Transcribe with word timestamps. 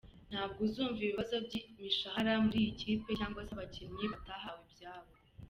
Ntabwo 0.31 0.59
uzumva 0.67 0.99
ibibazo 1.01 1.35
by’imishahara 1.45 2.31
muri 2.43 2.57
iyi 2.61 2.71
kipe 2.79 3.11
cyangwa 3.19 3.41
se 3.47 3.51
abakinnyi 3.55 4.05
batahawe 4.13 4.61
ibyabo. 4.67 5.11